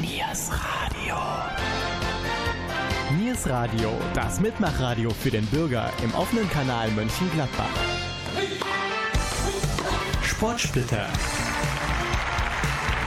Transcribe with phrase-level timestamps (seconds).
[0.00, 1.16] Niers Radio.
[3.18, 7.68] Niers Radio, das Mitmachradio für den Bürger im offenen Kanal Mönchengladbach.
[10.22, 11.06] Sportsplitter.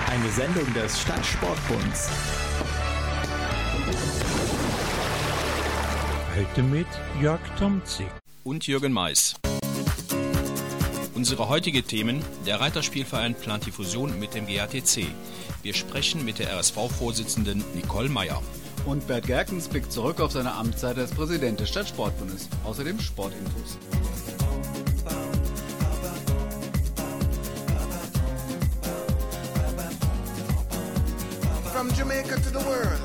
[0.07, 2.11] Eine Sendung des Stadtsportbunds.
[6.35, 6.87] Heute mit
[7.19, 8.07] Jörg Tomzig
[8.43, 9.35] und Jürgen Mais.
[11.15, 15.05] Unsere heutige Themen: Der Reiterspielverein plant die Fusion mit dem GATC.
[15.61, 18.41] Wir sprechen mit der RSV-Vorsitzenden Nicole Meyer.
[18.85, 22.49] Und Bert Gerkens blickt zurück auf seine Amtszeit als Präsident des Stadtsportbundes.
[22.65, 23.77] Außerdem Sportinfos.
[31.71, 33.01] From Jamaica to the world,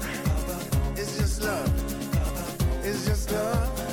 [0.97, 1.71] it's just love.
[2.85, 3.88] It's just love.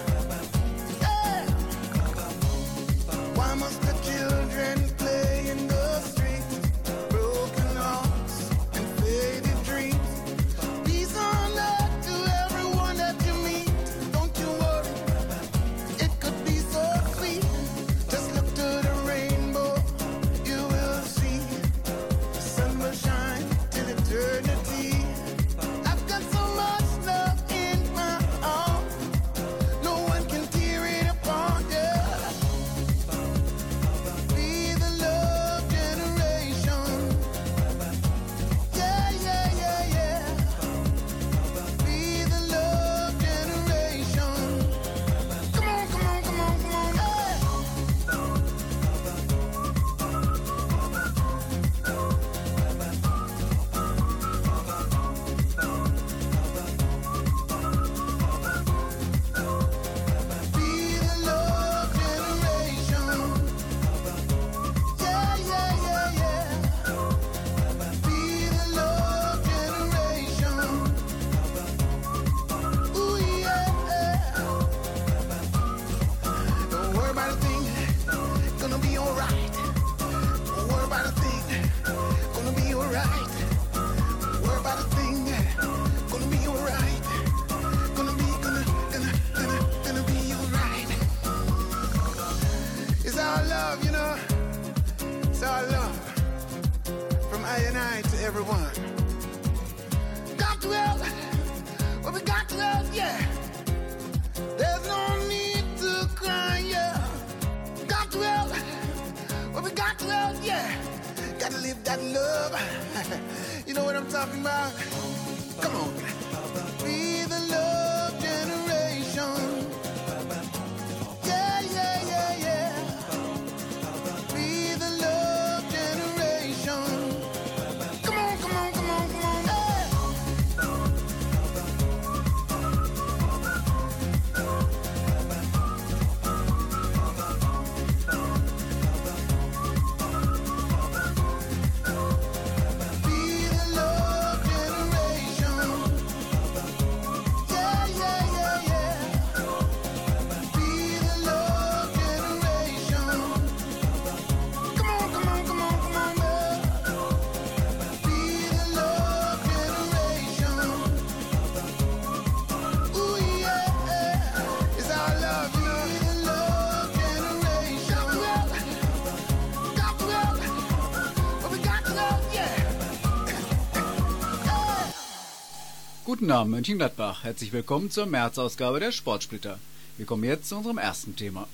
[176.26, 177.24] Guten Abend, Mönchengladbach.
[177.24, 179.60] Herzlich willkommen zur März-Ausgabe der Sportsplitter.
[179.96, 181.48] Wir kommen jetzt zu unserem ersten Thema.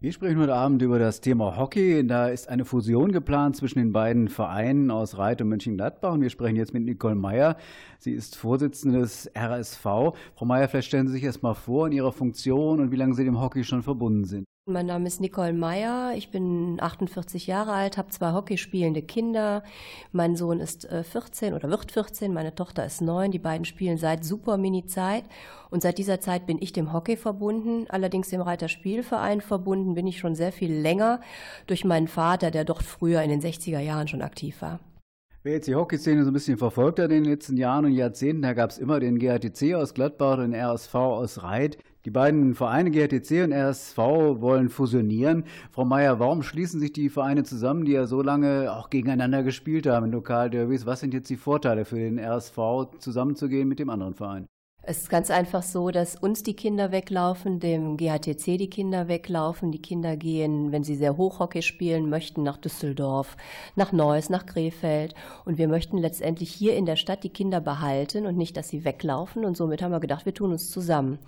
[0.00, 2.04] Wir sprechen heute Abend über das Thema Hockey.
[2.04, 6.14] Da ist eine Fusion geplant zwischen den beiden Vereinen aus Reit und Mönchengladbach.
[6.14, 7.56] Und wir sprechen jetzt mit Nicole Meyer.
[8.00, 9.82] Sie ist Vorsitzende des RSV.
[9.82, 13.14] Frau Meyer, vielleicht stellen Sie sich erst mal vor in Ihrer Funktion und wie lange
[13.14, 14.47] Sie dem Hockey schon verbunden sind.
[14.70, 16.12] Mein Name ist Nicole Meyer.
[16.14, 19.62] Ich bin 48 Jahre alt, habe zwei hockeyspielende Kinder.
[20.12, 23.30] Mein Sohn ist äh, 14 oder wird 14, meine Tochter ist 9.
[23.30, 25.24] Die beiden spielen seit super Mini-Zeit.
[25.70, 27.86] Und seit dieser Zeit bin ich dem Hockey verbunden.
[27.88, 31.22] Allerdings dem Reiterspielverein verbunden bin ich schon sehr viel länger
[31.66, 34.80] durch meinen Vater, der dort früher in den 60er Jahren schon aktiv war.
[35.44, 38.42] Wer jetzt die Hockeyszene so ein bisschen verfolgt hat in den letzten Jahren und Jahrzehnten,
[38.42, 41.78] da gab es immer den GATC aus Gladbach und den RSV aus Reit.
[42.08, 45.44] Die beiden Vereine GATC und RSV wollen fusionieren.
[45.70, 49.86] Frau Meier, warum schließen sich die Vereine zusammen, die ja so lange auch gegeneinander gespielt
[49.86, 50.86] haben in Lokalderbys?
[50.86, 52.56] Was sind jetzt die Vorteile für den RSV,
[52.98, 54.48] zusammenzugehen mit dem anderen Verein?
[54.90, 59.70] Es ist ganz einfach so, dass uns die Kinder weglaufen, dem GHTC die Kinder weglaufen.
[59.70, 63.36] Die Kinder gehen, wenn sie sehr hoch Hockey spielen möchten, nach Düsseldorf,
[63.76, 65.14] nach Neuss, nach Krefeld.
[65.44, 68.86] Und wir möchten letztendlich hier in der Stadt die Kinder behalten und nicht, dass sie
[68.86, 69.44] weglaufen.
[69.44, 71.18] Und somit haben wir gedacht, wir tun uns zusammen.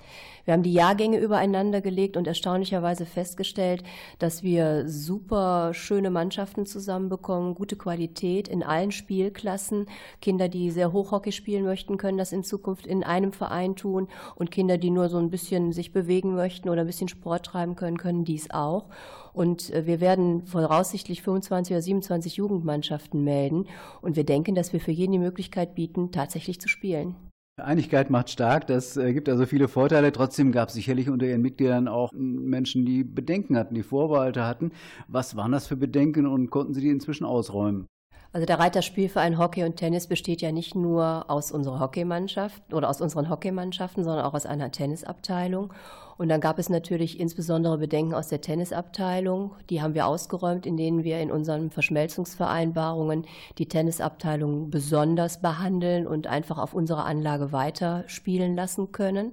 [0.46, 3.82] Wir haben die Jahrgänge übereinander gelegt und erstaunlicherweise festgestellt,
[4.18, 9.84] dass wir super schöne Mannschaften zusammenbekommen, gute Qualität in allen Spielklassen.
[10.22, 13.74] Kinder, die sehr hoch Hockey spielen möchten, können das in Zukunft in einem Verein Verein
[13.74, 17.46] tun und Kinder, die nur so ein bisschen sich bewegen möchten oder ein bisschen Sport
[17.46, 18.86] treiben können, können dies auch.
[19.32, 23.66] Und äh, wir werden voraussichtlich 25 oder 27 Jugendmannschaften melden
[24.00, 27.16] und wir denken, dass wir für jeden die Möglichkeit bieten, tatsächlich zu spielen.
[27.56, 30.12] Einigkeit macht stark, das äh, gibt also viele Vorteile.
[30.12, 34.70] Trotzdem gab es sicherlich unter Ihren Mitgliedern auch Menschen, die Bedenken hatten, die Vorbehalte hatten.
[35.08, 37.86] Was waren das für Bedenken und konnten Sie die inzwischen ausräumen?
[38.32, 43.00] Also der Reiterspielverein Hockey und Tennis besteht ja nicht nur aus unserer Hockeymannschaft oder aus
[43.00, 45.72] unseren Hockeymannschaften, sondern auch aus einer Tennisabteilung.
[46.16, 49.52] Und dann gab es natürlich insbesondere Bedenken aus der Tennisabteilung.
[49.68, 53.26] Die haben wir ausgeräumt, in denen wir in unseren Verschmelzungsvereinbarungen
[53.58, 59.32] die Tennisabteilung besonders behandeln und einfach auf unserer Anlage weiter spielen lassen können.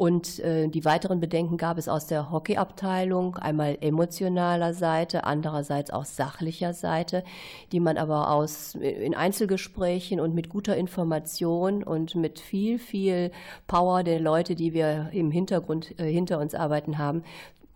[0.00, 6.06] Und äh, die weiteren Bedenken gab es aus der Hockeyabteilung, einmal emotionaler Seite, andererseits auch
[6.06, 7.22] sachlicher Seite,
[7.70, 13.30] die man aber aus in Einzelgesprächen und mit guter Information und mit viel, viel
[13.66, 17.22] Power der Leute, die wir im Hintergrund äh, hinter uns arbeiten haben,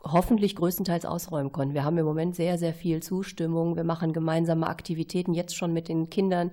[0.02, 1.74] hoffentlich größtenteils ausräumen konnten.
[1.74, 3.76] Wir haben im Moment sehr, sehr viel Zustimmung.
[3.76, 6.52] Wir machen gemeinsame Aktivitäten jetzt schon mit den Kindern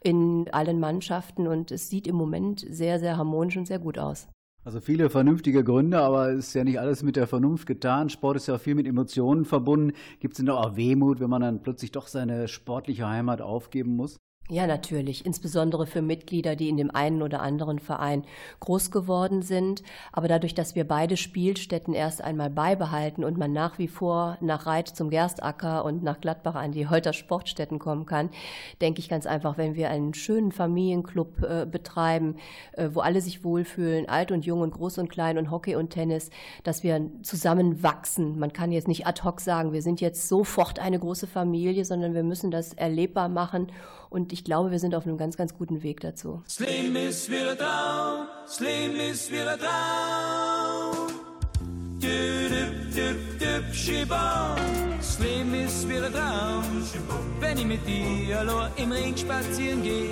[0.00, 4.26] in allen Mannschaften und es sieht im Moment sehr, sehr harmonisch und sehr gut aus.
[4.64, 8.10] Also viele vernünftige Gründe, aber es ist ja nicht alles mit der Vernunft getan.
[8.10, 9.92] Sport ist ja auch viel mit Emotionen verbunden.
[10.20, 14.18] Gibt es denn auch Wehmut, wenn man dann plötzlich doch seine sportliche Heimat aufgeben muss?
[14.50, 18.24] Ja, natürlich, insbesondere für Mitglieder, die in dem einen oder anderen Verein
[18.58, 19.84] groß geworden sind.
[20.12, 24.66] Aber dadurch, dass wir beide Spielstätten erst einmal beibehalten und man nach wie vor nach
[24.66, 28.30] Reit zum Gerstacker und nach Gladbach an die Holter Sportstätten kommen kann,
[28.80, 32.34] denke ich ganz einfach, wenn wir einen schönen Familienclub äh, betreiben,
[32.72, 35.90] äh, wo alle sich wohlfühlen, alt und jung und groß und klein und Hockey und
[35.90, 36.30] Tennis,
[36.64, 38.40] dass wir zusammen wachsen.
[38.40, 42.12] Man kann jetzt nicht ad hoc sagen, wir sind jetzt sofort eine große Familie, sondern
[42.12, 43.68] wir müssen das erlebbar machen
[44.12, 46.42] und ich glaube, wir sind auf einem ganz, ganz guten Weg dazu.
[46.46, 51.08] Slim ist wieder Traum, Slim ist wieder Traum.
[51.98, 54.58] Düdüp, düp, düp, schibam.
[55.00, 56.62] Slim ist wieder Traum,
[57.40, 60.10] wenn ich mit dir allein im Ring spazieren gehe.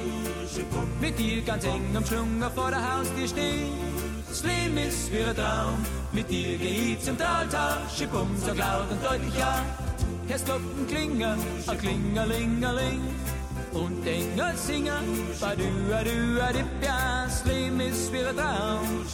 [1.00, 3.66] Mit dir ganz eng am Schlunger vor der Haustür steh.
[4.32, 9.38] Slim ist wieder Traum, mit dir geh ich zum Taltal, schibum, so laut und deutlich
[9.38, 9.62] ja.
[10.28, 13.00] Erst Glocken klingen, a klingelingeling
[13.72, 19.04] und Engel singen, Badu-Adu-Adipja, Slim ist wie ein Traum,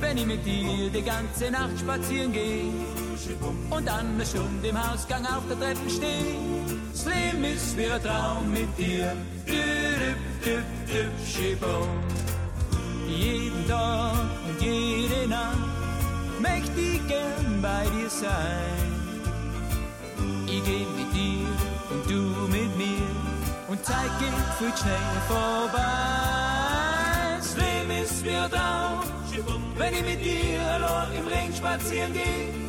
[0.00, 2.72] wenn ich mit dir die ganze Nacht spazieren gehe
[3.70, 6.36] und dann eine Stunde im Hausgang auf der Treppe stehe.
[6.94, 9.16] Slim ist wie ein Traum mit dir,
[13.06, 14.14] jeden Tag
[14.48, 15.58] und jede Nacht
[16.40, 19.00] möchte ich gern bei dir sein.
[20.46, 20.86] Ich geh
[24.18, 25.80] geht viel schnell vorbei.
[27.38, 29.02] Das Leben ist ein Traum,
[29.76, 32.60] wenn ich mit dir allein im Ring spazieren gehe.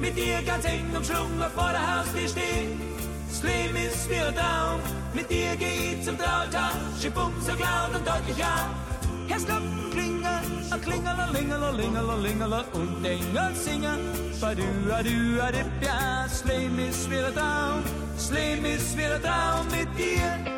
[0.00, 2.68] Mit dir ganz eng umschlungen vor der Haustür stehe.
[3.28, 4.80] Das Leben ist ein Traum,
[5.14, 6.74] mit dir geh ich zum Trautag.
[7.00, 8.68] Schibum, so laut und deutlich ja.
[9.26, 10.26] Herzglocken klingen,
[10.70, 14.00] a klingele, lingele, lingele, lingele und Engel singen.
[14.40, 18.03] Badu, adu, adip, ja, das Leben ist ein Traum.
[18.16, 20.54] Das Leben ist wie ein Traum mit dir.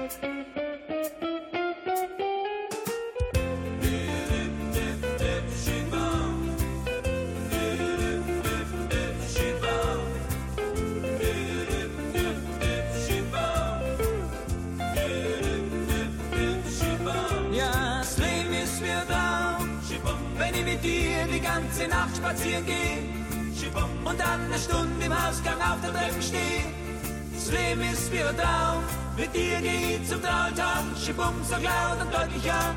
[21.32, 22.98] Die ganze Nacht spazieren gehe
[24.04, 26.75] und dann eine Stunde im Hausgang auf der Treppe stehe.
[27.46, 28.82] Das Leben ist wie ein Traum,
[29.16, 32.74] mit dir geh ich zum Trautag, schibum, sag laut und deutlich ja.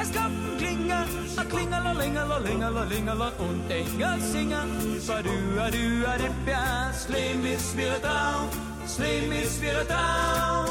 [0.00, 5.02] Es kommt ein Klinger, ein Klingerler, Lingerler, Lingerler, Lingerler und Engel singen.
[5.08, 8.48] Badu, adu, adip, ja, das Leben ist wie ein Traum,
[8.80, 10.66] das Leben ist wie ein Traum.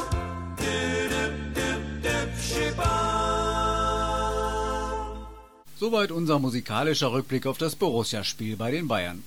[0.56, 0.64] Du,
[1.12, 1.22] du,
[1.56, 1.68] du,
[2.04, 2.86] du, schibum.
[5.78, 9.22] Soweit unser musikalischer Rückblick auf das Borussia-Spiel bei den Bayern.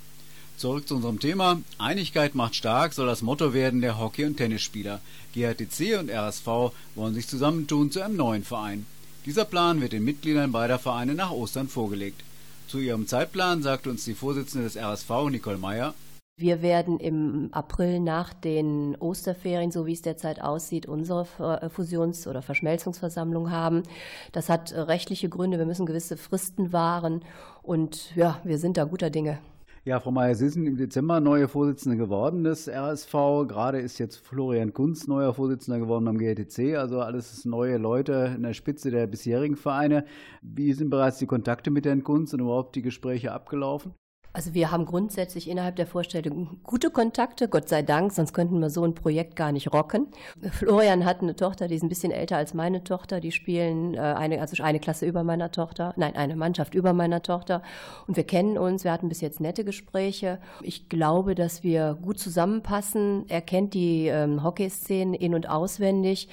[0.60, 1.62] Zurück zu unserem Thema.
[1.78, 5.00] Einigkeit macht stark soll das Motto werden der Hockey- und Tennisspieler.
[5.34, 8.86] GHTC und RSV wollen sich zusammentun zu einem neuen Verein.
[9.26, 12.26] Dieser Plan wird den Mitgliedern beider Vereine nach Ostern vorgelegt.
[12.68, 15.94] Zu ihrem Zeitplan sagt uns die Vorsitzende des RSV, Nicole Meyer,
[16.36, 22.28] wir werden im April nach den Osterferien, so wie es derzeit aussieht, unsere äh, Fusions-
[22.28, 23.84] oder Verschmelzungsversammlung haben.
[24.32, 25.58] Das hat rechtliche Gründe.
[25.58, 27.24] Wir müssen gewisse Fristen wahren.
[27.62, 29.40] Und ja, wir sind da guter Dinge.
[29.86, 33.14] Ja, Frau Mayer, Sie sind im Dezember neue Vorsitzende geworden des RSV.
[33.48, 36.76] Gerade ist jetzt Florian Kunz neuer Vorsitzender geworden am GRTC.
[36.76, 40.04] Also alles neue Leute in der Spitze der bisherigen Vereine.
[40.42, 43.94] Wie sind bereits die Kontakte mit Herrn Kunz und überhaupt die Gespräche abgelaufen?
[44.32, 48.70] Also wir haben grundsätzlich innerhalb der Vorstellung gute Kontakte, Gott sei Dank, sonst könnten wir
[48.70, 50.08] so ein Projekt gar nicht rocken.
[50.52, 53.20] Florian hat eine Tochter, die ist ein bisschen älter als meine Tochter.
[53.22, 57.24] Die spielen äh, eine, also eine Klasse über meiner Tochter, nein, eine Mannschaft über meiner
[57.24, 57.64] Tochter.
[58.08, 60.40] Und wir kennen uns, wir hatten bis jetzt nette Gespräche.
[60.62, 63.26] Ich glaube, dass wir gut zusammenpassen.
[63.30, 66.30] Er kennt die ähm, Hockeyszene in- und auswendig.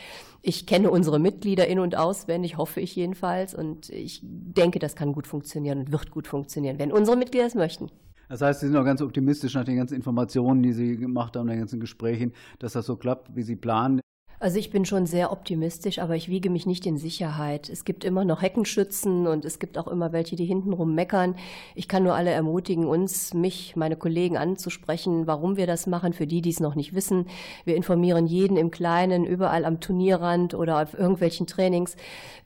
[0.49, 3.53] Ich kenne unsere Mitglieder in- und auswendig, hoffe ich jedenfalls.
[3.53, 7.57] Und ich denke, das kann gut funktionieren und wird gut funktionieren, wenn unsere Mitglieder es
[7.57, 7.91] möchten.
[8.29, 11.49] Das heißt, Sie sind auch ganz optimistisch nach den ganzen Informationen, die Sie gemacht haben,
[11.49, 14.01] den ganzen Gesprächen, dass das so klappt, wie Sie planen.
[14.39, 17.71] Also ich bin schon sehr optimistisch, aber ich wiege mich nicht in Sicherheit.
[17.71, 21.37] Es gibt immer noch Heckenschützen und es gibt auch immer welche, die hintenrum meckern.
[21.75, 26.27] Ich kann nur alle ermutigen, uns, mich, meine Kollegen anzusprechen, warum wir das machen, für
[26.27, 27.29] die, die es noch nicht wissen.
[27.65, 31.97] Wir informieren jeden im Kleinen, überall am Turnierrand oder auf irgendwelchen Trainings.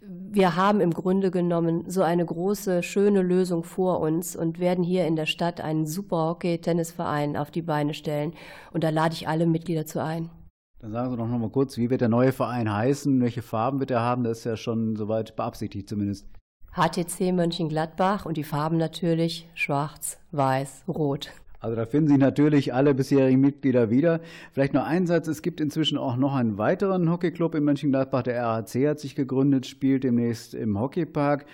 [0.00, 5.08] Wir haben im Grunde genommen so eine große, schöne Lösung vor uns und werden hier
[5.08, 8.34] in der Stadt einen super Hockey-Tennisverein auf die Beine stellen.
[8.72, 10.30] Und da lade ich alle Mitglieder zu ein.
[10.80, 13.20] Dann sagen Sie doch noch mal kurz, wie wird der neue Verein heißen?
[13.20, 14.24] Welche Farben wird er haben?
[14.24, 16.26] Das ist ja schon soweit beabsichtigt zumindest.
[16.72, 21.32] HTC Mönchengladbach und die Farben natürlich schwarz, weiß, rot.
[21.58, 24.20] Also da finden sich natürlich alle bisherigen Mitglieder wieder.
[24.52, 28.22] Vielleicht noch ein Satz, es gibt inzwischen auch noch einen weiteren Hockeyclub in Mönchengladbach.
[28.22, 31.44] Der RHC hat sich gegründet, spielt demnächst im Hockeypark.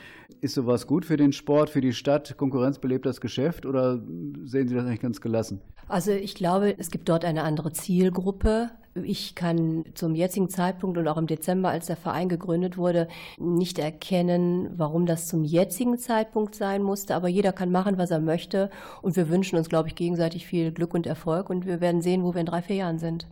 [0.40, 2.36] Ist sowas gut für den Sport, für die Stadt?
[2.36, 3.96] Konkurrenz belebt das Geschäft oder
[4.44, 5.60] sehen Sie das eigentlich ganz gelassen?
[5.88, 8.70] Also ich glaube, es gibt dort eine andere Zielgruppe.
[9.04, 13.78] Ich kann zum jetzigen Zeitpunkt und auch im Dezember, als der Verein gegründet wurde, nicht
[13.78, 17.14] erkennen, warum das zum jetzigen Zeitpunkt sein musste.
[17.14, 18.70] Aber jeder kann machen, was er möchte.
[19.02, 21.50] Und wir wünschen uns, glaube ich, gegenseitig viel Glück und Erfolg.
[21.50, 23.26] Und wir werden sehen, wo wir in drei, vier Jahren sind.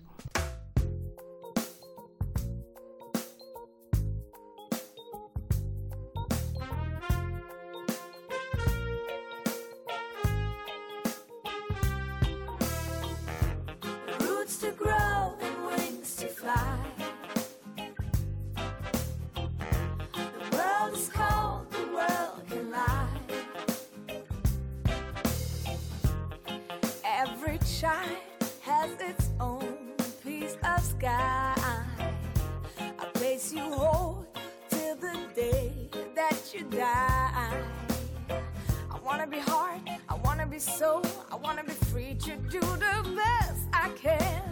[40.65, 44.43] Soul, I wanna be free to do the best I can.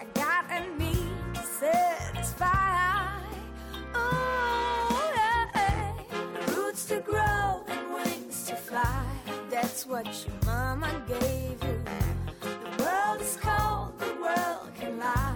[0.00, 3.18] I got a need to satisfy.
[3.94, 6.54] Oh, yeah.
[6.54, 9.04] Roots to grow and wings to fly.
[9.50, 11.82] That's what your mama gave you.
[12.40, 15.34] The world is cold, the world can lie.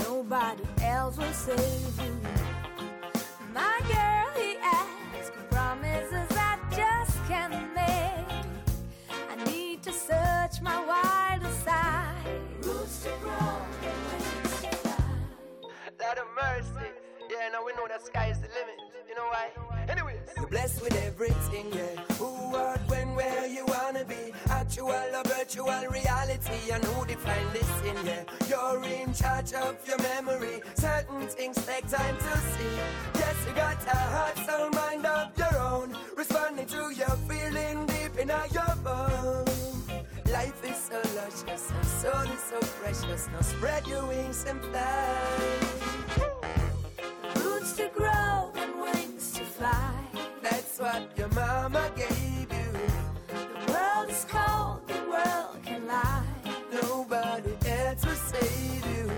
[0.00, 2.15] Nobody else will save you.
[16.56, 18.78] Yeah, now we know the sky is the limit.
[19.06, 19.50] You know why?
[19.90, 22.00] Anyways, You're blessed with everything, yeah.
[22.16, 24.32] Who, what, when, where you wanna be.
[24.48, 28.24] Actual or virtual reality, and who define this in, yeah.
[28.48, 30.62] You're in charge of your memory.
[30.76, 32.76] Certain things take time to see.
[33.16, 35.94] Yes, you got a heart, soul, mind of your own.
[36.16, 39.90] Responding to your feeling deep in your bones.
[40.32, 43.28] Life is so luscious, and soul is so precious.
[43.30, 46.35] Now spread your wings and fly.
[47.76, 49.92] To grow and wings to fly.
[50.40, 52.72] That's what your mama gave you.
[53.28, 56.24] The world is cold, the world can lie.
[56.72, 59.10] Nobody else will save you.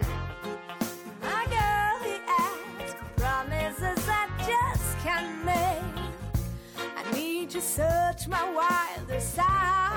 [1.22, 6.02] My girl, he asked promises I just can't make.
[6.96, 9.87] I need to search my wilder side.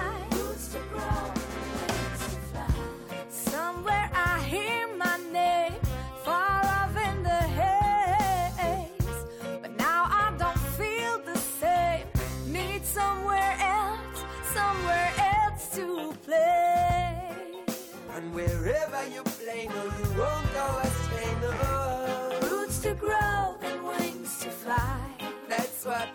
[18.71, 22.39] Wherever you play, no, you won't go astray, no.
[22.49, 24.97] Roots to grow and wings to fly.
[25.49, 26.07] That's what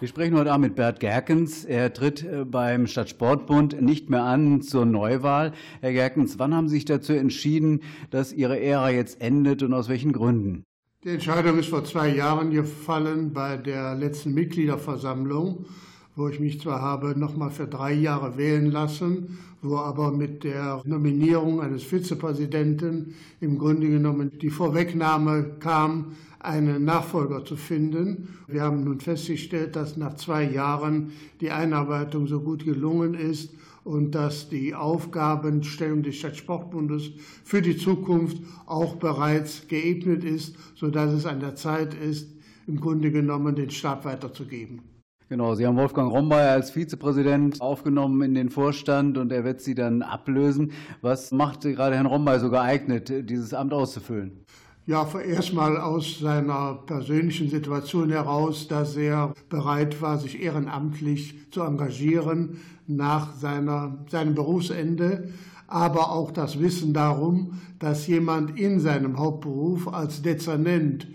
[0.00, 1.64] Wir sprechen heute Abend mit Bert Gerkens.
[1.64, 5.52] Er tritt äh, beim Stadtsportbund nicht mehr an zur Neuwahl.
[5.80, 9.88] Herr Gerkens, wann haben Sie sich dazu entschieden, dass Ihre Ära jetzt endet und aus
[9.88, 10.62] welchen Gründen?
[11.02, 15.66] Die Entscheidung ist vor zwei Jahren gefallen bei der letzten Mitgliederversammlung,
[16.14, 20.80] wo ich mich zwar habe nochmal für drei Jahre wählen lassen, wo aber mit der
[20.84, 28.38] Nominierung eines Vizepräsidenten im Grunde genommen die Vorwegnahme kam, einen Nachfolger zu finden.
[28.46, 33.50] Wir haben nun festgestellt, dass nach zwei Jahren die Einarbeitung so gut gelungen ist
[33.84, 37.10] und dass die Aufgabenstellung des Stadtsportbundes
[37.44, 42.28] für die Zukunft auch bereits geebnet ist, sodass es an der Zeit ist,
[42.66, 44.82] im Grunde genommen den Stab weiterzugeben.
[45.30, 49.74] Genau, Sie haben Wolfgang Rombay als Vizepräsident aufgenommen in den Vorstand und er wird Sie
[49.74, 50.72] dann ablösen.
[51.02, 54.44] Was macht gerade Herrn Rombay so geeignet, dieses Amt auszufüllen?
[54.88, 62.62] Ja, erstmal aus seiner persönlichen Situation heraus, dass er bereit war, sich ehrenamtlich zu engagieren
[62.86, 65.28] nach seiner, seinem Berufsende,
[65.66, 71.06] aber auch das Wissen darum, dass jemand in seinem Hauptberuf als Dezernent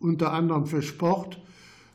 [0.00, 1.40] unter anderem für Sport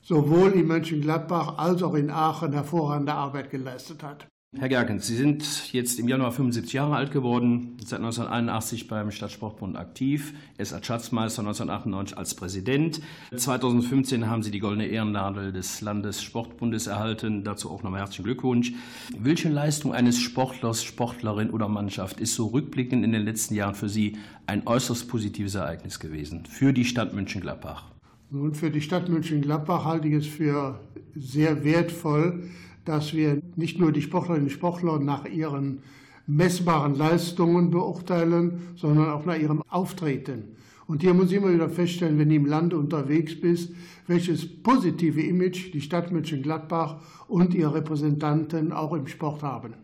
[0.01, 4.25] sowohl in Mönchengladbach als auch in Aachen hervorragende Arbeit geleistet hat.
[4.57, 9.77] Herr Gerkens, Sie sind jetzt im Januar 75 Jahre alt geworden, seit 1981 beim Stadtsportbund
[9.77, 12.99] aktiv, erst als Schatzmeister 1998 als Präsident.
[13.33, 18.73] 2015 haben Sie die goldene Ehrennadel des Landessportbundes erhalten, dazu auch nochmal herzlichen Glückwunsch.
[19.19, 23.87] Welche Leistung eines Sportlers, Sportlerin oder Mannschaft ist so rückblickend in den letzten Jahren für
[23.87, 27.91] Sie ein äußerst positives Ereignis gewesen, für die Stadt Mönchengladbach?
[28.31, 30.79] Nun, für die Stadt Mönchengladbach halte ich es für
[31.15, 32.49] sehr wertvoll,
[32.89, 35.83] dass wir nicht nur die Sportlerinnen und Sportler nach ihren
[36.25, 40.55] messbaren Leistungen beurteilen, sondern auch nach ihrem Auftreten.
[40.87, 43.71] Und hier muss ich immer wieder feststellen, wenn du im Lande unterwegs bist,
[44.07, 46.97] welches positive Image die Stadt Mönchengladbach
[47.27, 49.75] und ihre Repräsentanten auch im Sport haben.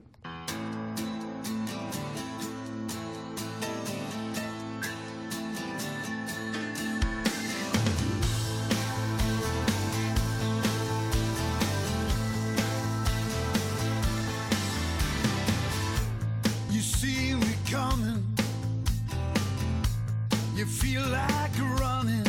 [20.56, 22.26] You feel like running.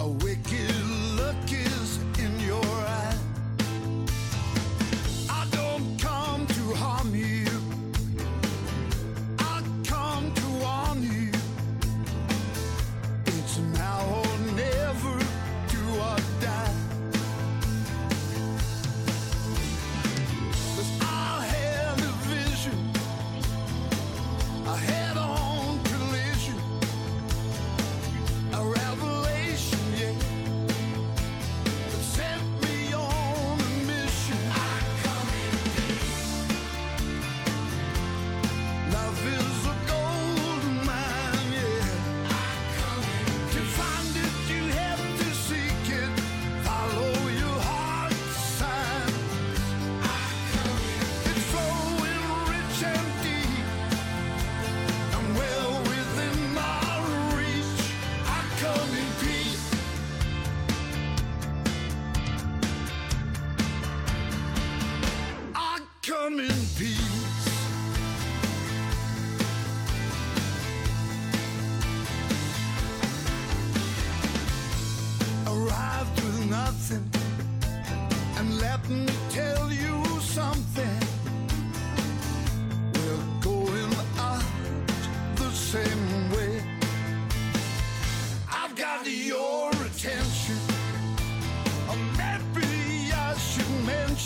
[0.00, 0.67] A wicked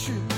[0.02, 0.31] 去。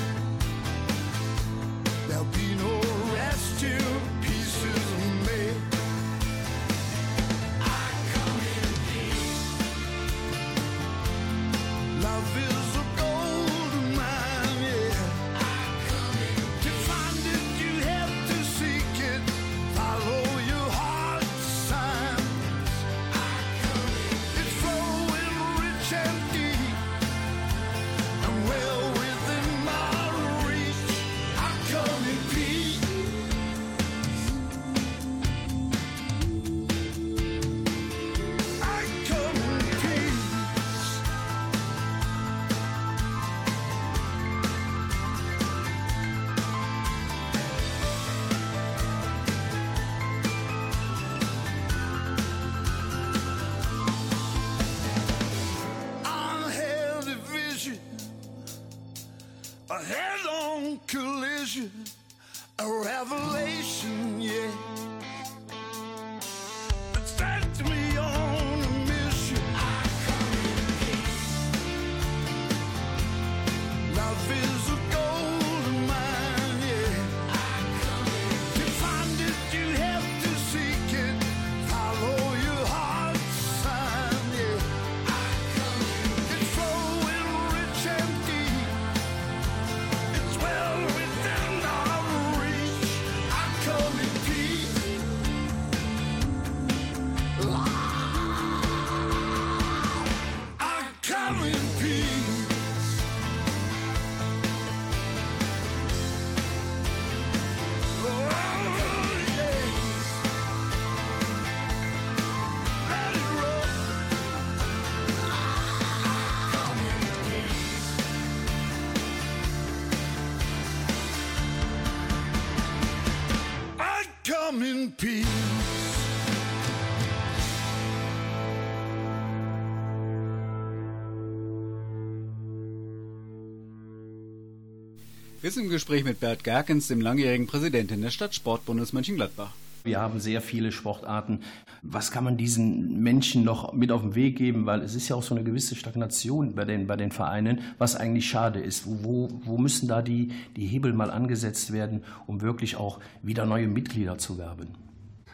[135.44, 139.52] Wir sind im Gespräch mit Bert Gerkens, dem langjährigen Präsidenten des Stadtsportbundes Mönchengladbach.
[139.82, 141.40] Wir haben sehr viele Sportarten.
[141.82, 144.64] Was kann man diesen Menschen noch mit auf den Weg geben?
[144.64, 147.94] Weil es ist ja auch so eine gewisse Stagnation bei den, bei den Vereinen, was
[147.94, 148.86] eigentlich schade ist.
[148.86, 153.68] Wo, wo müssen da die, die Hebel mal angesetzt werden, um wirklich auch wieder neue
[153.68, 154.68] Mitglieder zu werben?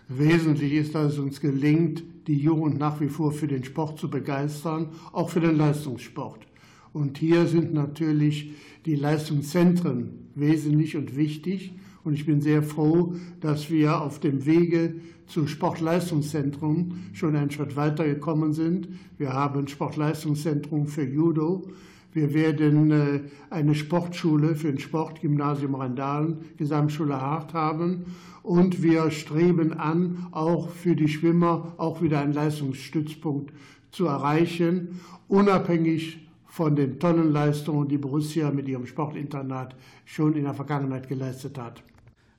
[0.09, 4.11] Wesentlich ist, dass es uns gelingt, die Jugend nach wie vor für den Sport zu
[4.11, 6.50] begeistern, auch für den Leistungssport.
[6.93, 8.53] Und hier sind natürlich
[8.87, 11.73] die Leistungszentren wesentlich und wichtig.
[12.03, 14.95] Und ich bin sehr froh, dass wir auf dem Wege
[15.27, 18.89] zu Sportleistungszentrum schon einen Schritt weiter gekommen sind.
[19.19, 21.69] Wir haben ein Sportleistungszentrum für Judo.
[22.13, 28.07] Wir werden äh, eine Sportschule für ein Sportgymnasium Randalen, Gesamtschule Hart haben.
[28.43, 33.53] Und wir streben an, auch für die Schwimmer auch wieder einen Leistungsstützpunkt
[33.93, 40.55] zu erreichen, unabhängig von den tollen Leistungen, die Borussia mit ihrem Sportinternat schon in der
[40.55, 41.83] Vergangenheit geleistet hat.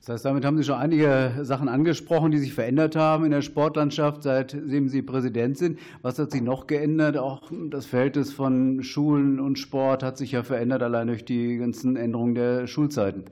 [0.02, 3.43] Das heißt, damit haben Sie schon einige Sachen angesprochen, die sich verändert haben in der
[3.43, 5.80] Sportlandschaft, seitdem Sie Präsident sind.
[6.02, 7.17] Was hat sich noch geändert?
[7.17, 11.95] Auch das Verhältnis von Schulen und Sport hat sich ja verändert, allein durch die ganzen
[11.95, 13.26] Änderungen der Schulzeiten.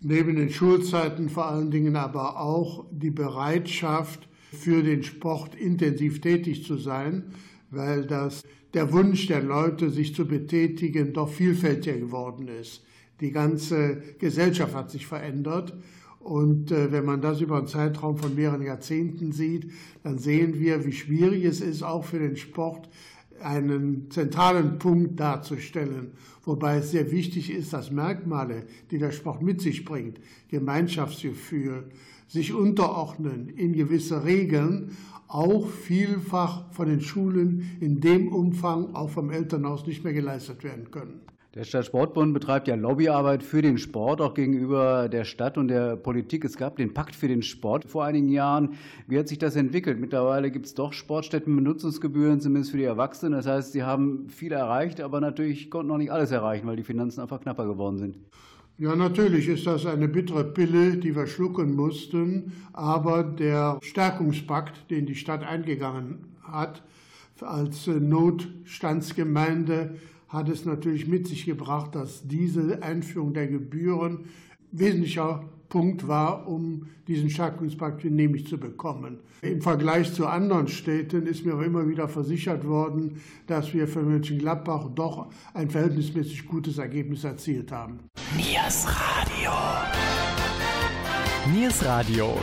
[0.00, 6.64] Neben den Schulzeiten vor allen Dingen aber auch die Bereitschaft, für den Sport intensiv tätig
[6.64, 7.24] zu sein,
[7.70, 8.42] weil das
[8.74, 12.82] der Wunsch der Leute, sich zu betätigen, doch vielfältiger geworden ist.
[13.20, 15.76] Die ganze Gesellschaft hat sich verändert.
[16.20, 19.72] Und äh, wenn man das über einen Zeitraum von mehreren Jahrzehnten sieht,
[20.04, 22.88] dann sehen wir, wie schwierig es ist, auch für den Sport
[23.40, 26.12] einen zentralen Punkt darzustellen.
[26.44, 31.84] Wobei es sehr wichtig ist, dass Merkmale, die der Sport mit sich bringt, Gemeinschaftsgefühl,
[32.28, 34.96] sich unterordnen in gewisse Regeln,
[35.32, 40.90] auch vielfach von den Schulen in dem Umfang auch vom Elternhaus nicht mehr geleistet werden
[40.90, 41.22] können.
[41.54, 46.46] Der Stadtsportbund betreibt ja Lobbyarbeit für den Sport, auch gegenüber der Stadt und der Politik.
[46.46, 48.70] Es gab den Pakt für den Sport vor einigen Jahren.
[49.06, 50.00] Wie hat sich das entwickelt?
[50.00, 53.32] Mittlerweile gibt es doch Sportstättenbenutzungsgebühren, zumindest für die Erwachsenen.
[53.32, 56.84] Das heißt, sie haben viel erreicht, aber natürlich konnten noch nicht alles erreichen, weil die
[56.84, 58.16] Finanzen einfach knapper geworden sind.
[58.78, 65.06] Ja, natürlich ist das eine bittere Pille, die wir schlucken mussten, aber der Stärkungspakt, den
[65.06, 66.82] die Stadt eingegangen hat,
[67.40, 74.20] als Notstandsgemeinde, hat es natürlich mit sich gebracht, dass diese Einführung der Gebühren
[74.70, 79.20] wesentlicher Punkt war, um diesen Stärkungspakt genehmigt zu bekommen.
[79.40, 84.02] Im Vergleich zu anderen Städten ist mir auch immer wieder versichert worden, dass wir für
[84.02, 88.00] Mönchengladbach doch ein verhältnismäßig gutes Ergebnis erzielt haben.
[88.36, 89.50] Niers Radio.
[91.54, 92.36] Niers Radio.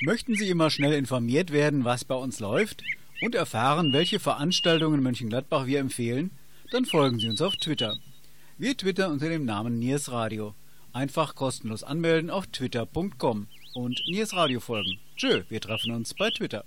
[0.00, 2.82] Möchten Sie immer schnell informiert werden, was bei uns läuft
[3.20, 6.30] und erfahren, welche Veranstaltungen in Mönchengladbach wir empfehlen?
[6.70, 7.96] Dann folgen Sie uns auf Twitter.
[8.58, 10.54] Wir twittern unter dem Namen Niers Radio.
[10.92, 14.98] Einfach kostenlos anmelden auf twitter.com und Niers Radio folgen.
[15.16, 16.64] Tschö, wir treffen uns bei Twitter.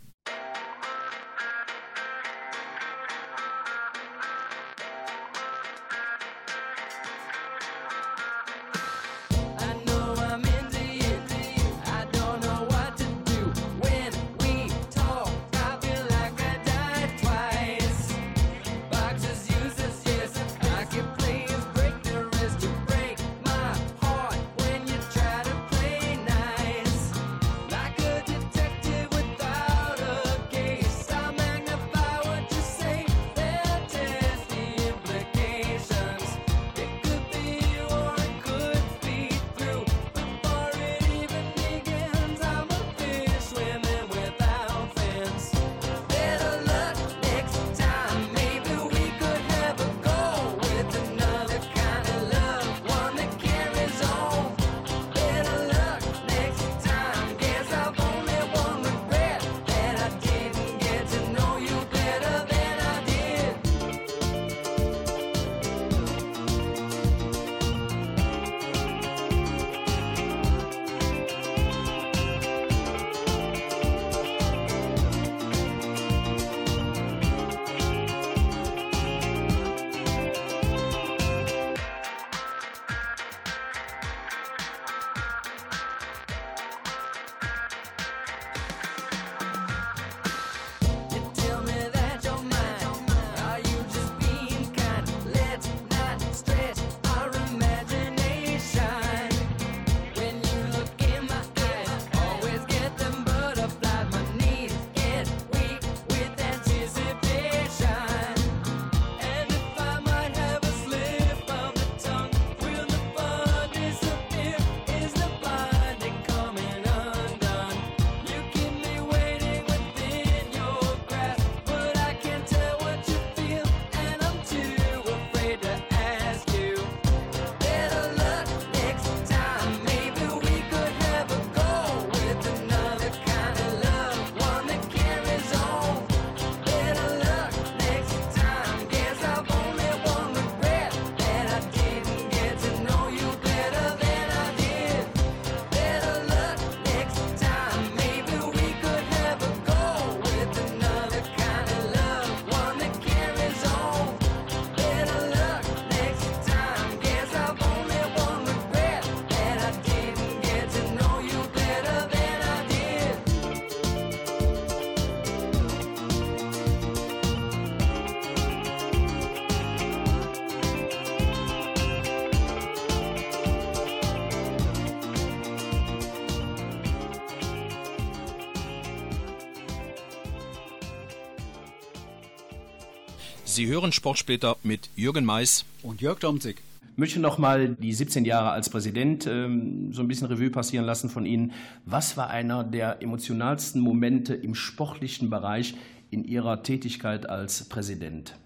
[183.51, 186.61] Sie hören Sportsplitter mit Jürgen Mais und Jörg Domzig.
[186.93, 190.85] Ich möchte noch mal die 17 Jahre als Präsident ähm, so ein bisschen Revue passieren
[190.85, 191.51] lassen von Ihnen.
[191.85, 195.75] Was war einer der emotionalsten Momente im sportlichen Bereich
[196.11, 198.37] in Ihrer Tätigkeit als Präsident?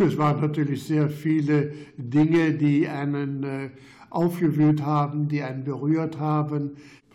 [0.00, 3.70] Es waren natürlich sehr viele Dinge, die einen äh,
[4.10, 6.72] aufgewühlt haben, die einen berührt haben,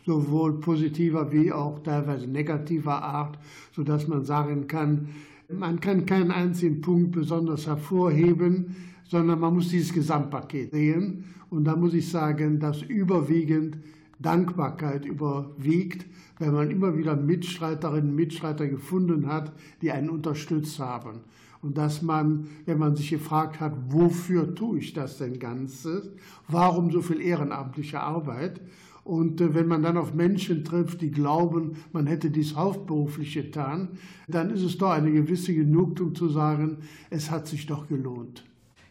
[0.08, 3.38] sowohl positiver wie auch teilweise negativer Art,
[3.76, 5.10] sodass man sagen kann,
[5.58, 8.76] man kann keinen einzigen Punkt besonders hervorheben,
[9.08, 11.26] sondern man muss dieses Gesamtpaket sehen.
[11.50, 13.78] Und da muss ich sagen, dass überwiegend
[14.20, 16.06] Dankbarkeit überwiegt,
[16.40, 21.22] wenn man immer wieder Mitstreiterinnen und Mitstreiter gefunden hat, die einen unterstützt haben.
[21.62, 26.10] Und dass man, wenn man sich gefragt hat, wofür tue ich das denn Ganzes,
[26.48, 28.62] warum so viel ehrenamtliche Arbeit,
[29.04, 33.90] und äh, wenn man dann auf Menschen trifft, die glauben, man hätte dies hauptberuflich getan,
[34.28, 36.78] dann ist es doch eine gewisse Genugtuung zu sagen,
[37.10, 38.44] es hat sich doch gelohnt.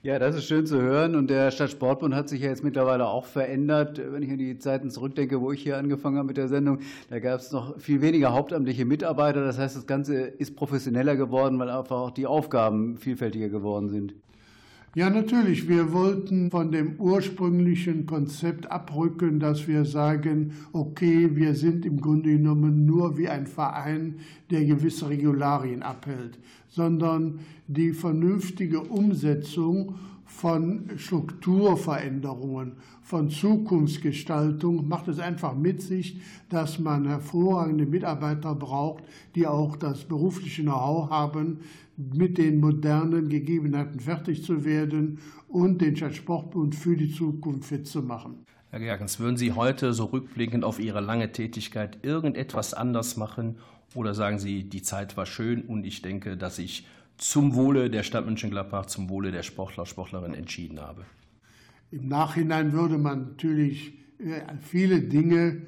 [0.03, 1.14] Ja, das ist schön zu hören.
[1.14, 4.01] Und der Stadtsportbund hat sich ja jetzt mittlerweile auch verändert.
[4.03, 6.79] Wenn ich an die Zeiten zurückdenke, wo ich hier angefangen habe mit der Sendung,
[7.11, 9.44] da gab es noch viel weniger hauptamtliche Mitarbeiter.
[9.44, 14.14] Das heißt, das Ganze ist professioneller geworden, weil einfach auch die Aufgaben vielfältiger geworden sind.
[14.96, 15.68] Ja, natürlich.
[15.68, 22.31] Wir wollten von dem ursprünglichen Konzept abrücken, dass wir sagen, okay, wir sind im Grunde
[22.31, 24.16] genommen nur wie ein Verein,
[24.50, 32.72] der gewisse Regularien abhält, sondern die vernünftige Umsetzung von Strukturveränderungen,
[33.03, 40.05] von Zukunftsgestaltung macht es einfach mit sich, dass man hervorragende Mitarbeiter braucht, die auch das
[40.05, 41.59] berufliche Know-how haben,
[42.15, 48.03] mit den modernen Gegebenheiten fertig zu werden und den Stadtsportbund für die Zukunft fit zu
[48.03, 48.45] machen.
[48.71, 53.57] Herr Gergens, würden Sie heute so rückblickend auf Ihre lange Tätigkeit irgendetwas anders machen
[53.95, 56.87] oder sagen Sie, die Zeit war schön und ich denke, dass ich
[57.17, 61.05] zum Wohle der Stadt Mönchengladbach, zum Wohle der Sportler, Sportlerinnen entschieden habe?
[61.91, 65.63] Im Nachhinein würde man natürlich äh, viele Dinge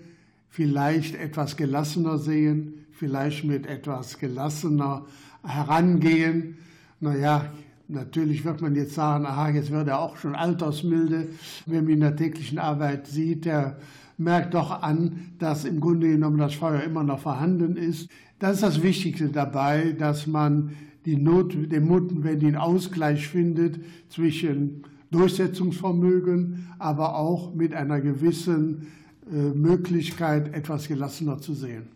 [0.49, 5.07] vielleicht etwas gelassener sehen, vielleicht mit etwas gelassener
[5.45, 6.59] herangehen.
[7.01, 7.47] Naja,
[7.89, 11.29] natürlich wird man jetzt sagen, aha, jetzt wird er auch schon altersmilde.
[11.67, 13.77] Wer mich in der täglichen Arbeit sieht, der
[14.19, 18.09] merkt doch an, dass im Grunde genommen das Feuer immer noch vorhanden ist.
[18.39, 20.73] Das ist das Wichtigste dabei, dass man
[21.05, 28.87] die Not, den notwendigen Ausgleich findet zwischen Durchsetzungsvermögen, aber auch mit einer gewissen
[29.31, 31.89] äh, Möglichkeit, etwas gelassener zu sehen.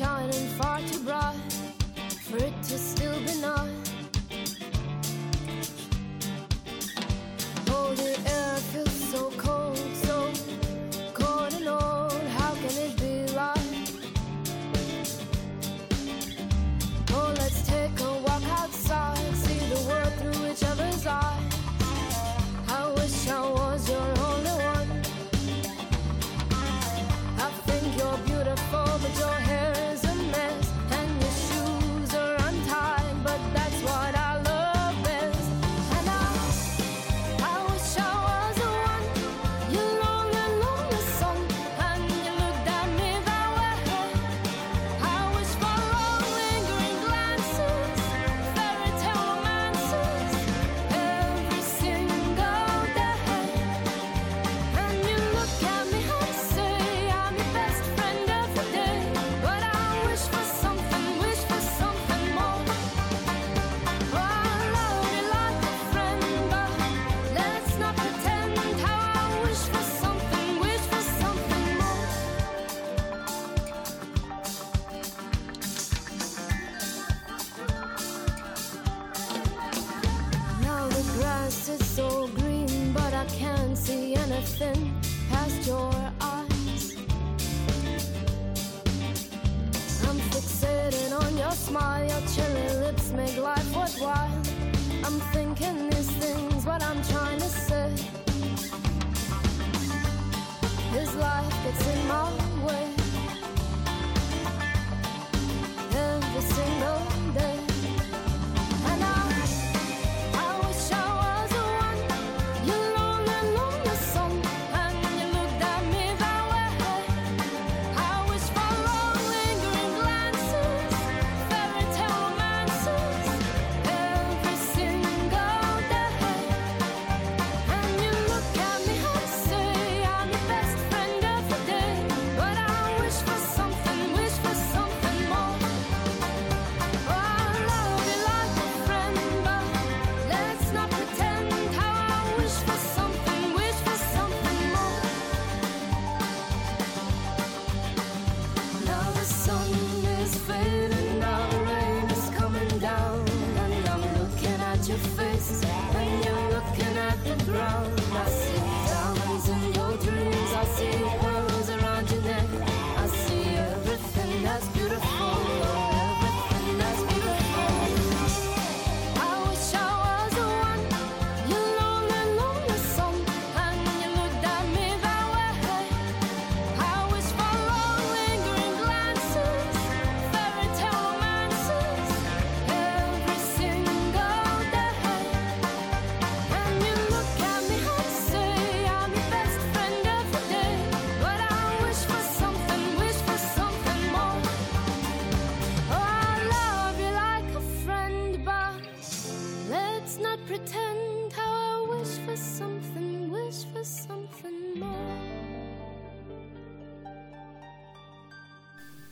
[0.00, 1.34] shining far too bright
[2.22, 3.09] for it to still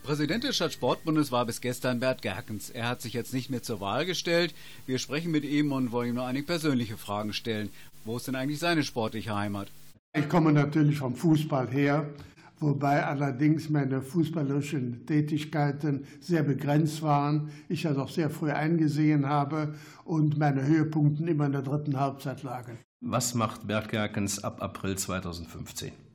[0.09, 2.71] Präsident des Stadtsportbundes war bis gestern Bert Gerkens.
[2.71, 4.55] Er hat sich jetzt nicht mehr zur Wahl gestellt.
[4.87, 7.69] Wir sprechen mit ihm und wollen ihm noch einige persönliche Fragen stellen.
[8.07, 9.69] Wo ist denn eigentlich seine sportliche Heimat?
[10.17, 12.09] Ich komme natürlich vom Fußball her,
[12.59, 17.51] wobei allerdings meine fußballerischen Tätigkeiten sehr begrenzt waren.
[17.69, 19.75] Ich das auch sehr früh eingesehen habe
[20.07, 22.79] und meine Höhepunkte immer in der dritten Halbzeit lagen.
[23.03, 26.08] Was macht Bert Gerkens ab April 2015?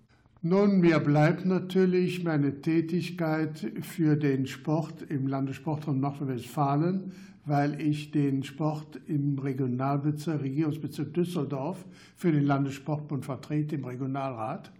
[0.45, 7.13] Nun, mir bleibt natürlich meine Tätigkeit für den Sport im Landessportraum Nordrhein-Westfalen,
[7.45, 11.85] weil ich den Sport im Regionalbezirk, Regierungsbezirk Düsseldorf
[12.17, 14.73] für den Landessportbund vertrete im Regionalrat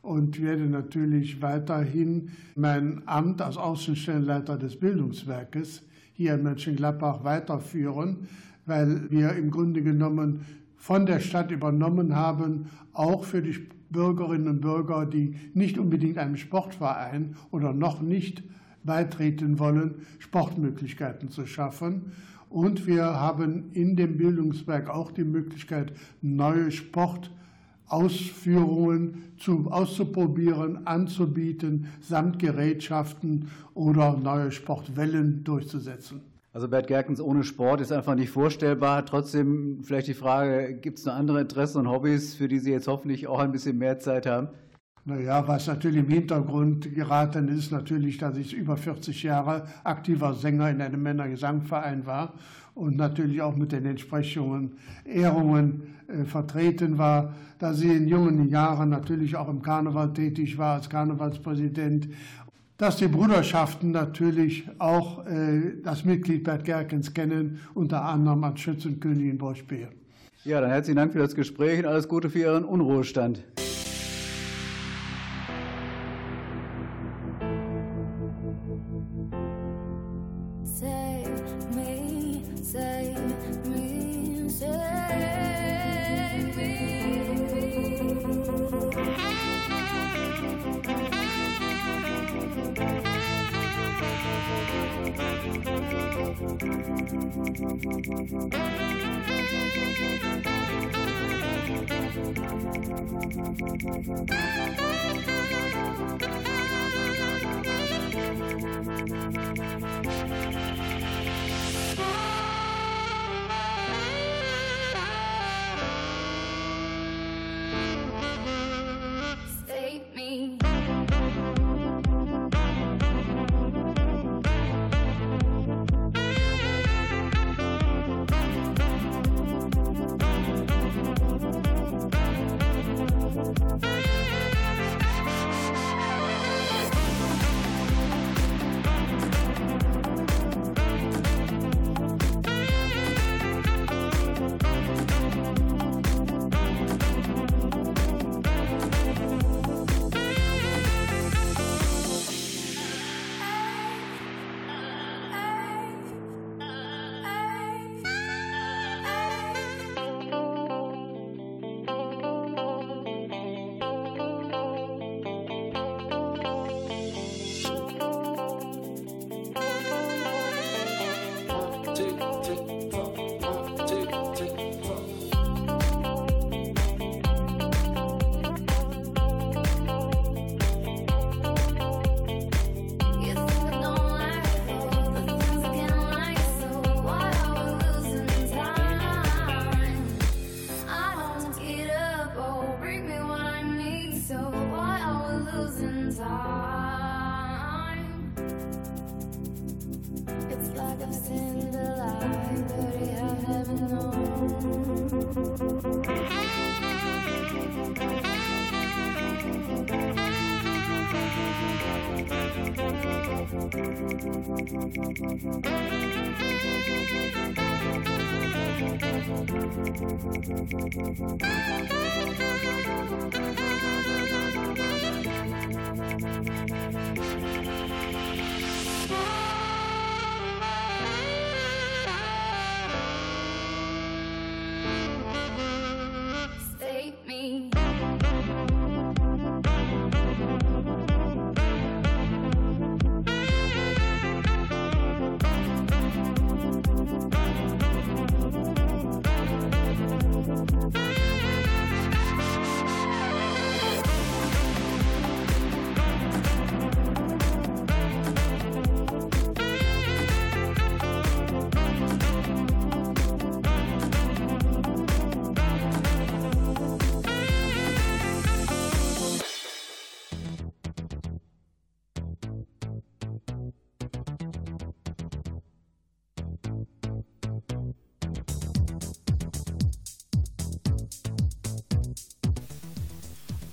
[0.00, 5.82] und werde natürlich weiterhin mein Amt als Außenstellenleiter des Bildungswerkes
[6.12, 8.28] hier in Mönchengladbach weiterführen,
[8.64, 10.42] weil wir im Grunde genommen
[10.76, 13.58] von der Stadt übernommen haben, auch für die
[13.90, 18.42] Bürgerinnen und Bürger, die nicht unbedingt einem Sportverein oder noch nicht
[18.84, 22.12] beitreten wollen, Sportmöglichkeiten zu schaffen.
[22.48, 32.38] Und wir haben in dem Bildungswerk auch die Möglichkeit, neue Sportausführungen zu, auszuprobieren, anzubieten, samt
[32.38, 36.29] Gerätschaften oder neue Sportwellen durchzusetzen.
[36.52, 39.06] Also Bert Gerkens ohne Sport ist einfach nicht vorstellbar.
[39.06, 42.88] Trotzdem vielleicht die Frage, gibt es noch andere Interessen und Hobbys, für die Sie jetzt
[42.88, 44.48] hoffentlich auch ein bisschen mehr Zeit haben?
[45.04, 50.70] Naja, was natürlich im Hintergrund geraten ist, natürlich, dass ich über 40 Jahre aktiver Sänger
[50.70, 52.34] in einem Männergesangverein war
[52.74, 58.90] und natürlich auch mit den entsprechenden Ehrungen äh, vertreten war, dass ich in jungen Jahren
[58.90, 62.08] natürlich auch im Karneval tätig war als Karnevalspräsident
[62.80, 69.36] dass die Bruderschaften natürlich auch äh, das Mitglied Bert Gerkens kennen, unter anderem als Schützenkönigin
[69.36, 69.88] Borchbeer.
[70.44, 73.44] Ja, dann herzlichen Dank für das Gespräch und alles Gute für Ihren Unruhestand.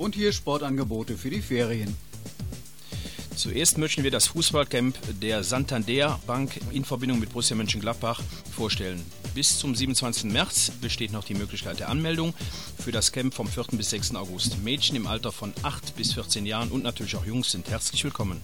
[0.07, 1.93] Und hier Sportangebote für die Ferien.
[3.35, 8.21] Zuerst möchten wir das Fußballcamp der Santander Bank in Verbindung mit Borussia Mönchengladbach
[8.55, 9.03] vorstellen.
[9.35, 10.31] Bis zum 27.
[10.31, 12.33] März besteht noch die Möglichkeit der Anmeldung
[12.79, 13.65] für das Camp vom 4.
[13.73, 14.15] bis 6.
[14.15, 14.63] August.
[14.63, 18.39] Mädchen im Alter von 8 bis 14 Jahren und natürlich auch Jungs sind herzlich willkommen.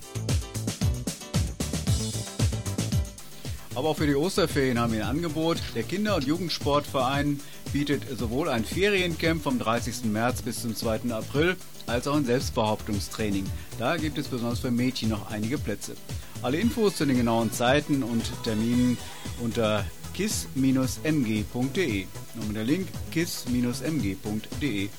[3.73, 5.59] Aber auch für die Osterferien haben wir ein Angebot.
[5.75, 7.39] Der Kinder- und Jugendsportverein
[7.73, 10.05] bietet sowohl ein Feriencamp vom 30.
[10.05, 11.11] März bis zum 2.
[11.11, 11.57] April
[11.87, 13.45] als auch ein Selbstbehauptungstraining.
[13.79, 15.95] Da gibt es besonders für Mädchen noch einige Plätze.
[16.43, 18.97] Alle Infos zu den genauen Zeiten und Terminen
[19.41, 22.05] unter kiss-mg.de.
[22.35, 24.89] Nochmal der Link kiss-mg.de.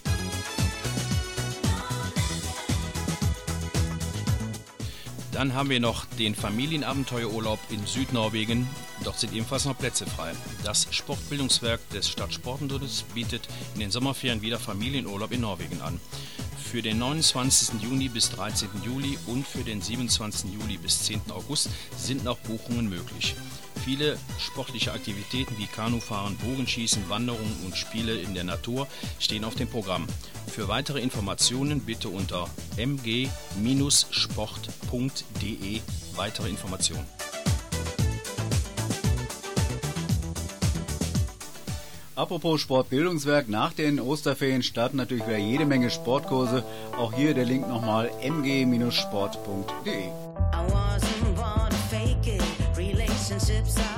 [5.34, 8.68] Dann haben wir noch den Familienabenteuerurlaub in Südnorwegen.
[9.02, 10.32] Dort sind ebenfalls noch Plätze frei.
[10.62, 16.00] Das Sportbildungswerk des Stadtsportendudes bietet in den Sommerferien wieder Familienurlaub in Norwegen an.
[16.62, 17.82] Für den 29.
[17.82, 18.68] Juni bis 13.
[18.84, 20.52] Juli und für den 27.
[20.52, 21.22] Juli bis 10.
[21.30, 23.34] August sind noch Buchungen möglich.
[23.84, 28.88] Viele sportliche Aktivitäten wie Kanufahren, Bogenschießen, Wanderungen und Spiele in der Natur
[29.20, 30.06] stehen auf dem Programm.
[30.46, 33.30] Für weitere Informationen bitte unter mg-sport.de
[36.16, 37.04] weitere Informationen.
[42.14, 46.64] Apropos Sportbildungswerk, nach den Osterferien starten natürlich wieder jede Menge Sportkurse.
[46.96, 50.04] Auch hier der Link nochmal mg-sport.de.
[53.34, 53.93] relationships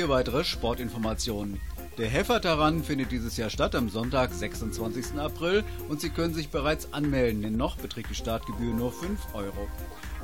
[0.00, 1.60] hier weitere Sportinformationen.
[1.98, 5.18] Der Heffertaran findet dieses Jahr statt am Sonntag, 26.
[5.18, 9.68] April und Sie können sich bereits anmelden, denn noch beträgt die Startgebühr nur 5 Euro.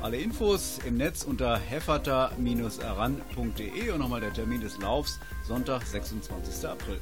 [0.01, 6.67] Alle Infos im Netz unter hefferter-aran.de und nochmal der Termin des Laufs, Sonntag, 26.
[6.67, 6.99] April.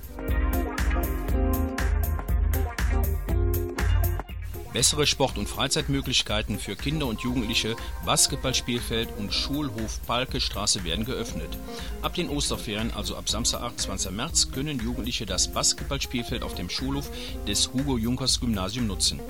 [4.75, 11.57] Bessere Sport- und Freizeitmöglichkeiten für Kinder und Jugendliche, Basketballspielfeld und Schulhof Palkestraße werden geöffnet.
[12.01, 14.11] Ab den Osterferien, also ab Samstag, 28.
[14.11, 17.09] März, können Jugendliche das Basketballspielfeld auf dem Schulhof
[17.47, 19.21] des Hugo Junkers Gymnasium nutzen.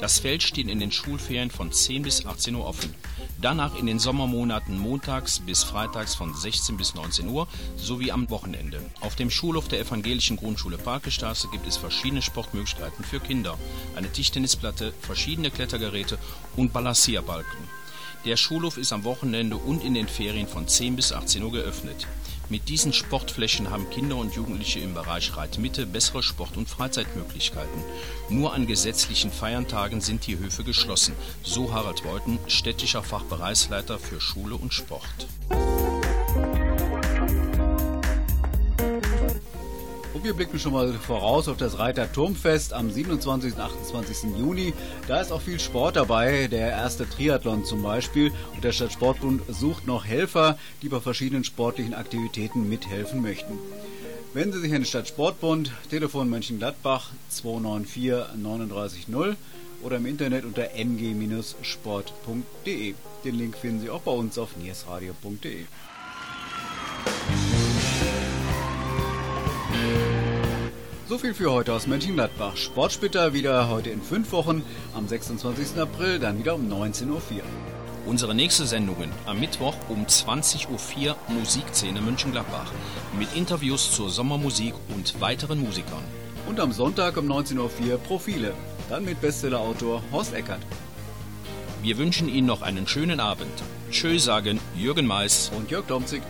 [0.00, 2.94] Das Feld steht in den Schulferien von 10 bis 18 Uhr offen.
[3.42, 7.46] Danach in den Sommermonaten montags bis freitags von 16 bis 19 Uhr
[7.76, 8.80] sowie am Wochenende.
[9.00, 13.58] Auf dem Schulhof der evangelischen Grundschule Parkestraße gibt es verschiedene Sportmöglichkeiten für Kinder.
[13.94, 16.18] Eine Tischtennisplatte, verschiedene Klettergeräte
[16.56, 17.68] und Balancierbalken.
[18.24, 22.06] Der Schulhof ist am Wochenende und in den Ferien von 10 bis 18 Uhr geöffnet.
[22.50, 27.84] Mit diesen Sportflächen haben Kinder und Jugendliche im Bereich Reitmitte bessere Sport- und Freizeitmöglichkeiten.
[28.28, 34.56] Nur an gesetzlichen Feiertagen sind die Höfe geschlossen, so Harald Wolten, städtischer Fachbereichsleiter für Schule
[34.56, 35.28] und Sport.
[40.20, 43.54] Und wir blicken schon mal voraus auf das Reiter Turmfest am 27.
[43.54, 44.36] und 28.
[44.38, 44.74] Juni.
[45.08, 48.30] Da ist auch viel Sport dabei, der erste Triathlon zum Beispiel.
[48.54, 53.58] Und der Stadtsportbund sucht noch Helfer, die bei verschiedenen sportlichen Aktivitäten mithelfen möchten.
[54.34, 59.06] Wenden Sie sich an den Stadtsportbund, Telefon Mönchengladbach 294 390
[59.82, 62.04] oder im Internet unter mg-sport.de.
[63.24, 65.64] Den Link finden Sie auch bei uns auf niersradio.de.
[71.10, 72.56] So viel für heute aus Mönchengladbach.
[72.56, 74.62] Sportsplitter wieder heute in fünf Wochen,
[74.94, 75.76] am 26.
[75.80, 77.20] April, dann wieder um 19.04 Uhr.
[78.06, 80.68] Unsere nächste Sendungen am Mittwoch um 20.04
[81.08, 82.70] Uhr Musikszene Mönchengladbach
[83.18, 86.04] mit Interviews zur Sommermusik und weiteren Musikern.
[86.48, 87.58] Und am Sonntag um 19.04
[87.90, 88.54] Uhr Profile,
[88.88, 90.64] dann mit Bestsellerautor Horst Eckert.
[91.82, 93.50] Wir wünschen Ihnen noch einen schönen Abend.
[93.90, 96.22] Tschö sagen Jürgen Mais und Jörg Domzig.